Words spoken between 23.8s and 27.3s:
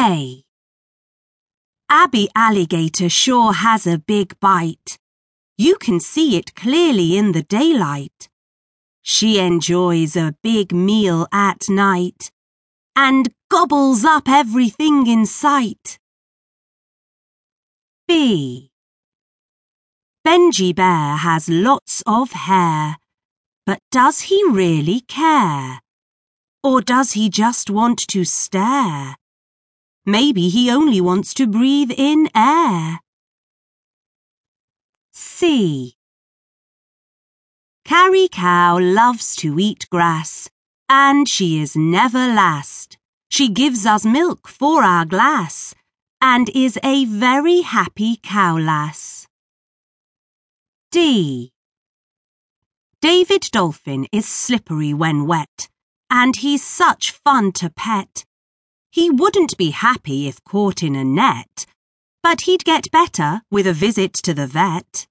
does he really care? Or does he